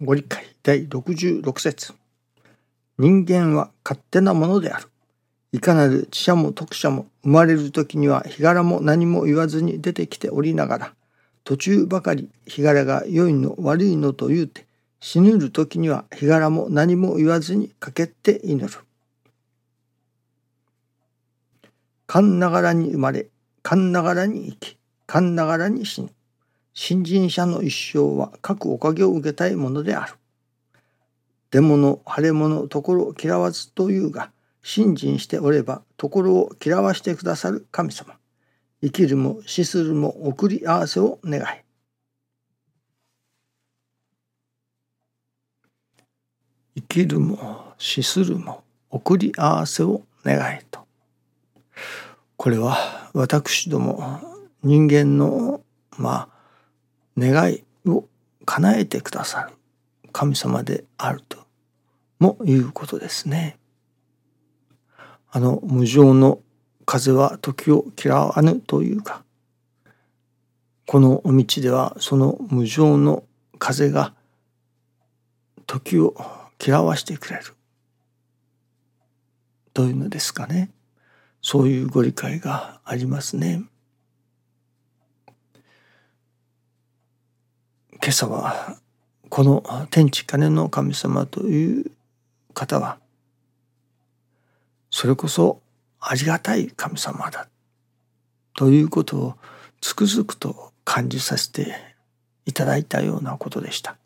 [0.00, 1.92] ご理解第66節
[2.98, 4.86] 人間は勝手なものである。
[5.50, 10.92] いかなる知者も徳者も生まれる時には日柄も何も言わずに出てきておりながら
[11.42, 14.66] 途中ばかり日柄が良いの悪いのと言うて
[15.00, 18.80] 死ぬる時には日柄も何も言わずにかけて祈る。
[22.06, 23.26] 勘ながらに生まれ、
[23.64, 26.10] 勘ながらに生き、勘ながらに死ぬ。
[26.80, 30.12] 新人者の一生は各おかげを受けたいものである。
[31.50, 34.30] 出物、腫れ物、ところを嫌わずというが、
[34.62, 38.14] 信心しておれば、ところを嫌わしてくださる神様。
[38.80, 41.44] 生きるも死するも送り合わせを願い。
[46.76, 50.86] 生きるも死するも送り合わせを願いと。
[52.36, 54.20] これは私ども
[54.62, 55.60] 人間の
[55.96, 56.37] まあ
[57.18, 58.04] 願いを
[58.44, 59.54] 叶えてくださる
[60.12, 61.38] 神様であると
[62.18, 63.58] もいうことですね。
[65.30, 66.40] あの無常の
[66.86, 69.22] 風は時を嫌わぬというか
[70.86, 73.24] このお道ではその無常の
[73.58, 74.14] 風が
[75.66, 76.14] 時を
[76.64, 77.44] 嫌わしてくれる
[79.74, 80.70] というのですかね
[81.42, 83.62] そういうご理解がありますね。
[88.08, 88.78] 今朝は
[89.28, 91.90] この天地金の神様という
[92.54, 92.96] 方は
[94.90, 95.60] それこそ
[96.00, 97.48] ありがたい神様だ
[98.56, 99.34] ということを
[99.82, 101.76] つくづくと感じさせて
[102.46, 103.98] いただいたようなことでした。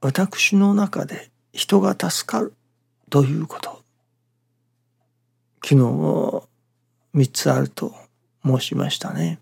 [0.00, 2.54] 私の中で人が助かる
[3.10, 3.82] ということ
[5.62, 6.48] 昨日
[7.14, 7.92] 3つあると
[8.42, 9.38] 申しましたね。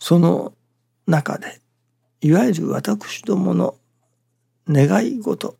[0.00, 0.54] その
[1.06, 1.60] 中で
[2.22, 3.76] いわゆる私どもの
[4.68, 5.56] 願い事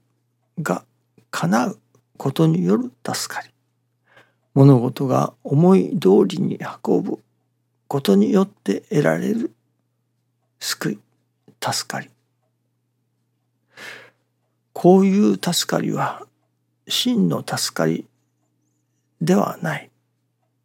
[0.60, 0.84] が
[1.30, 1.78] 叶う
[2.16, 3.50] ことによる助かり。
[4.52, 7.22] 物事が思い通りに運ぶ
[7.86, 9.52] ことによって得られる
[10.58, 10.98] 救い
[11.62, 12.10] 助かり。
[14.72, 16.26] こういう助かりは
[16.88, 18.06] 真の助かり
[19.20, 19.90] ではない。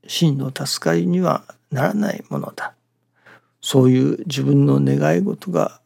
[0.08, 2.75] 真の助かりにはならないものだ。
[3.66, 5.82] そういう自分の願い事が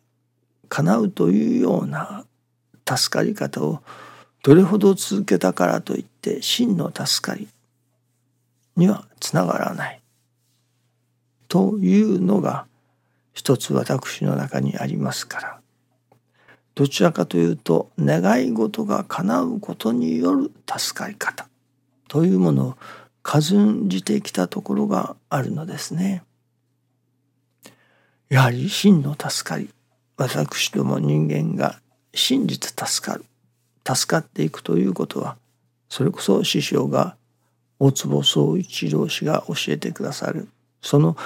[0.68, 2.26] 叶うというような
[2.86, 3.80] 助かり方を
[4.44, 7.48] どれほど続けたからといって真の助かり
[8.76, 10.02] にはつながらない
[11.48, 12.66] というのが
[13.32, 15.60] 一つ私の中にありますから
[16.76, 21.48] どちらかというと願い事が叶うことによる助かり方
[22.10, 22.78] というものを
[23.24, 26.24] かずんじてきたところがあるのですね。
[28.30, 29.70] やはり真の助かり
[30.16, 31.80] 私ども人間が
[32.14, 33.26] 真実助かる
[33.86, 35.38] 助かっていくということは
[35.90, 37.16] それこそ師匠が
[37.80, 40.48] 大坪宗一郎氏が教えてくださる
[40.82, 41.18] その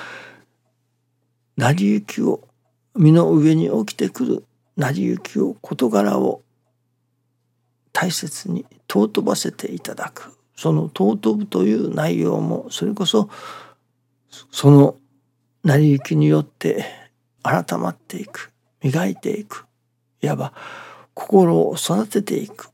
[1.57, 2.41] 成り行きを
[2.95, 4.45] 身の上に起きてくる
[4.77, 6.41] 成り行きを事柄を
[7.91, 13.29] 大切に尊ばせていただくその尊ぶという内容もそれこそ
[14.51, 14.95] その
[15.63, 16.85] 成り行きによって
[17.41, 18.51] 改まっていく
[18.81, 19.65] 磨いていく
[20.21, 20.53] いわば
[21.13, 22.69] 心を育てていく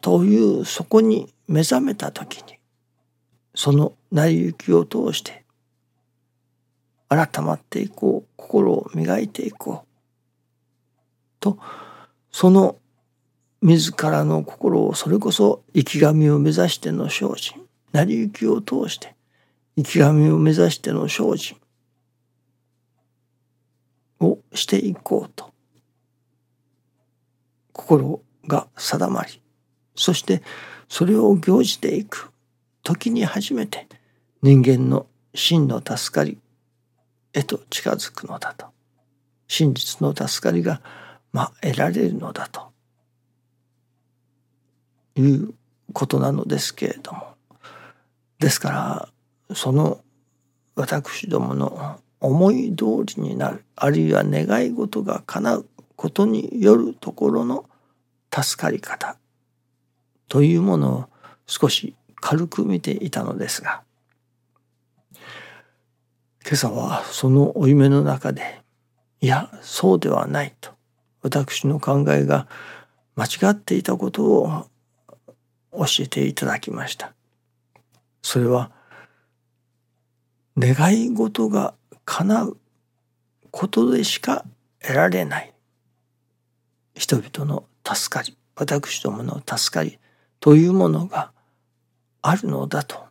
[0.00, 2.58] というそこに目覚めた時に
[3.54, 5.44] その成り行きを通して
[7.08, 9.86] 改まっていこう心を磨いていこう
[11.40, 11.58] と
[12.30, 12.76] その
[13.62, 17.62] 自らの心をそれこそ生き神を目指しての精進
[17.92, 19.14] 成り行きを通して
[19.76, 21.56] 生き神を目指しての精進
[24.20, 25.52] をしていこうと。
[27.72, 29.42] 心が定まり
[29.94, 30.42] そして
[30.88, 32.30] それを行じていく。
[32.82, 33.88] 時に初めて
[34.42, 36.38] 人間の真の助かり
[37.32, 38.66] へと近づくのだと。
[39.48, 40.80] 真実の助かりが
[41.32, 42.72] まあ、得られるのだと。
[45.16, 45.54] いう
[45.92, 47.34] ことなのですけれども。
[48.38, 48.70] ですか
[49.48, 50.00] らその
[50.74, 53.64] 私どもの思い通りになる。
[53.76, 55.66] あるいは願い事が叶う
[55.96, 57.66] ことによるところの
[58.32, 59.16] 助かり方。
[60.28, 61.04] というものを
[61.46, 63.82] 少し軽く見ていたのですが。
[65.12, 68.62] 今朝はその負い目の中で
[69.20, 70.70] いやそうではないと。
[71.22, 72.46] 私の考えが
[73.16, 74.66] 間違っていたことを
[75.72, 77.12] 教えていただきました。
[78.22, 78.70] それは
[80.56, 81.74] 願い事が
[82.06, 82.56] 叶う
[83.50, 84.46] ことでしか
[84.80, 85.52] 得られない
[86.94, 89.98] 人々の助かり私どもの助かり
[90.40, 91.32] というものが
[92.22, 93.04] あるのだと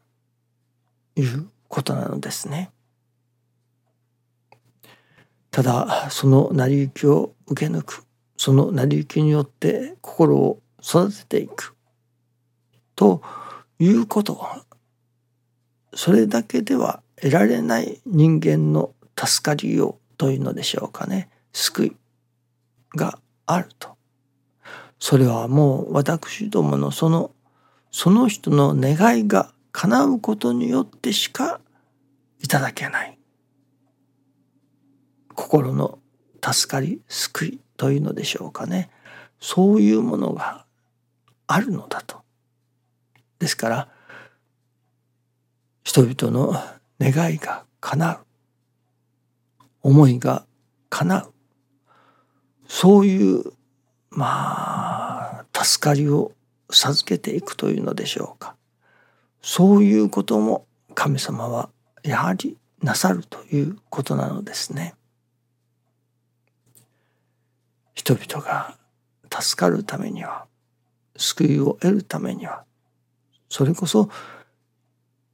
[1.16, 2.72] いうことなのですね。
[5.52, 8.04] ただその成り行きを受け抜く
[8.36, 11.76] その成り行きによって心を育てていく
[12.96, 13.22] と
[13.80, 14.46] いうこと
[15.94, 21.30] それだけでは得られない人間の助かりようというのでしょうかね。
[21.54, 21.96] 救い
[22.96, 23.96] があると。
[25.00, 27.32] それはもう私どものその
[27.92, 31.62] その人の願いが叶うことによってしか
[32.42, 33.18] いただけない。
[35.34, 36.00] 心の
[36.44, 38.90] 助かり救いというのでしょうかね。
[39.40, 40.66] そういうものが
[41.48, 42.22] あるのだと。
[43.40, 43.90] ですから
[45.84, 46.56] 人々の
[47.00, 48.26] 願いが叶う。
[49.84, 50.46] 思いが
[50.90, 51.34] 叶う。
[52.68, 53.44] そういう
[54.10, 56.32] まあ助かりを
[56.70, 58.56] 授けていくというのでしょうか。
[59.42, 60.66] そういうことも
[60.96, 61.70] 神様は
[62.04, 64.96] やはりなさるということなのですね。
[67.94, 68.78] 人々が
[69.32, 70.46] 助かるためには
[71.18, 72.64] 救いを得るためには
[73.50, 74.10] それこそ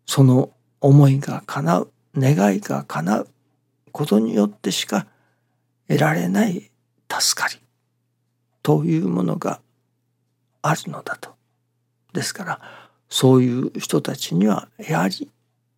[0.06, 3.30] その思いが叶う願いが叶う
[3.92, 5.08] ことによってしか
[5.88, 6.72] 得られない
[7.10, 7.60] 助かり
[8.64, 9.62] というものが
[10.62, 11.36] あるのだと。
[12.14, 12.62] ですから
[13.10, 15.30] そういう人たちにはやはり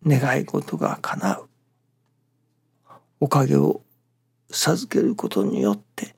[0.06, 1.48] 願い事が叶う
[3.20, 3.82] おかげを
[4.50, 6.14] 授けることによって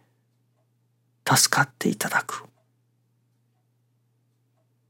[1.28, 2.44] 助かっていただく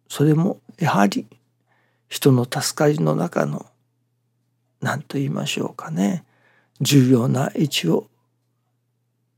[0.08, 1.26] それもやはり
[2.08, 3.66] 人の助かりの中の
[4.80, 6.24] 何と言いましょうかね。
[6.80, 8.08] 重要な位置を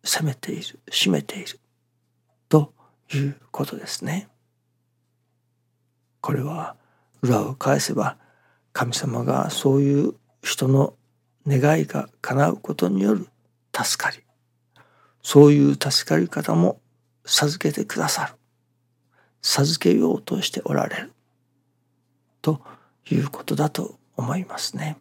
[0.03, 1.61] 攻めている占めている。
[2.49, 2.73] と
[3.15, 4.29] いうことですね。
[6.21, 6.77] これは
[7.23, 8.17] 裏を返せば
[8.73, 10.95] 神様がそういう人の
[11.47, 13.29] 願いが叶うことによる
[13.75, 14.19] 助かり。
[15.23, 16.81] そういう助かり方も
[17.25, 18.35] 授けてくださる。
[19.43, 21.13] 授けようとしておられる。
[22.43, 22.61] と
[23.11, 24.97] いうことだと思いますね。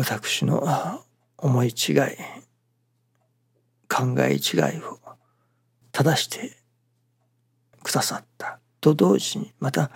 [0.00, 0.64] 私の
[1.36, 1.96] 思い違い
[3.88, 4.98] 考え違いを
[5.92, 6.56] 正して
[7.82, 9.90] くださったと同時にまた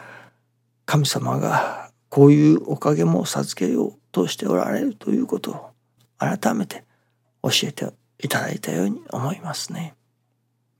[0.84, 5.70] 神様がこういうおかげも授けようとしておられるということを
[6.18, 6.84] 改めて
[7.42, 7.86] 教えて
[8.18, 9.94] いただいたように思いますね。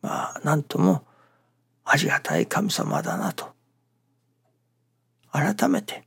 [0.03, 1.05] まあ何とも
[1.85, 3.53] ありがたい神様だなと
[5.33, 6.05] 改めて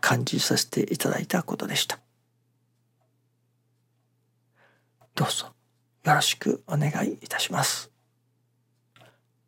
[0.00, 1.98] 感じさせていただいたことでした。
[5.14, 5.46] どうぞ
[6.04, 7.90] よろしくお願いいたします。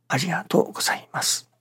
[0.08, 1.51] ありがとうございます。